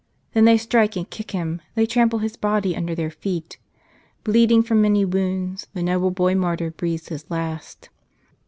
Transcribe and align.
Then 0.33 0.45
they 0.45 0.57
strike 0.57 0.95
and 0.95 1.07
kick 1.07 1.29
him; 1.29 1.61
they 1.75 1.85
trample 1.85 2.17
his 2.17 2.35
body 2.35 2.75
under 2.75 2.95
their 2.95 3.11
feet. 3.11 3.59
Bleeding 4.23 4.63
from 4.63 4.81
many 4.81 5.05
wounds, 5.05 5.67
the 5.75 5.83
noble 5.83 6.09
boy 6.09 6.33
martyr 6.33 6.71
breathes 6.71 7.09
his 7.09 7.29
last. 7.29 7.89